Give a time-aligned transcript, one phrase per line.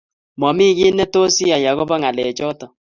[0.39, 2.65] Mami giiy netos iyae agoba ngalechoto